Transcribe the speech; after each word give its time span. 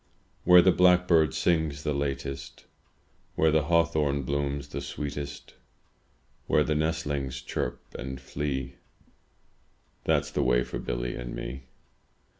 Where 0.45 0.63
the 0.63 0.71
blackbird 0.71 1.31
sings 1.35 1.83
the 1.83 1.93
latest. 1.93 2.65
Where 3.35 3.51
the 3.51 3.65
hawthorn 3.65 4.23
blooms 4.23 4.69
the 4.69 4.81
sweetest, 4.81 5.53
Where 6.47 6.63
the 6.63 6.73
nestlings 6.73 7.39
chirp 7.43 7.83
and 7.93 8.19
flee. 8.19 8.77
That's 10.05 10.31
the 10.31 10.41
way 10.41 10.63
for 10.63 10.79
Billy 10.79 11.13
and 11.15 11.35
me. 11.35 11.65